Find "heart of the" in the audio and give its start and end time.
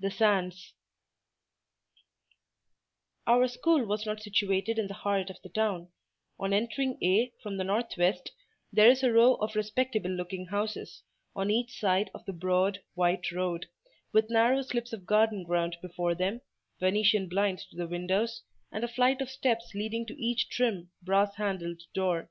4.94-5.48